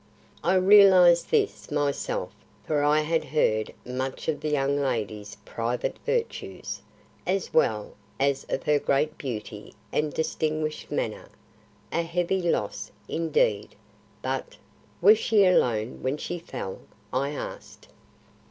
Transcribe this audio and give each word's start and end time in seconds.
I 0.43 0.55
realised 0.55 1.29
this 1.29 1.69
myself, 1.69 2.31
for 2.65 2.83
I 2.83 3.01
had 3.01 3.23
heard 3.25 3.71
much 3.85 4.27
of 4.27 4.39
the 4.41 4.49
young 4.49 4.75
lady's 4.75 5.37
private 5.45 5.99
virtues, 6.07 6.81
as 7.27 7.53
well 7.53 7.93
as 8.19 8.43
of 8.49 8.63
her 8.63 8.79
great 8.79 9.15
beauty 9.19 9.75
and 9.93 10.11
distinguished 10.11 10.91
manner. 10.91 11.29
A 11.91 12.01
heavy 12.01 12.41
loss, 12.41 12.91
indeed, 13.07 13.75
but 14.23 14.57
"Was 15.03 15.19
she 15.19 15.45
alone 15.45 16.01
when 16.01 16.17
she 16.17 16.39
fell?" 16.39 16.79
I 17.13 17.29
asked. 17.29 17.87